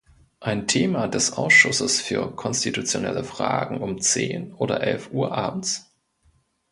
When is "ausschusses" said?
1.33-2.01